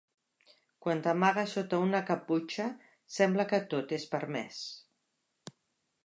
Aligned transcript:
Quan 0.85 1.01
t'amagues 1.07 1.51
sota 1.57 1.81
una 1.89 1.99
caputxa 2.07 2.65
sembla 3.17 3.45
que 3.51 3.59
tot 3.73 3.93
és 3.99 4.07
permès. 4.15 4.63